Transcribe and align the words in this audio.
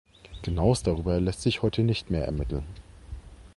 Genaues 0.41 0.81
darüber 0.81 1.19
lässt 1.21 1.43
sich 1.43 1.61
heute 1.61 1.83
nicht 1.83 2.09
mehr 2.09 2.25
ermitteln. 2.25 2.65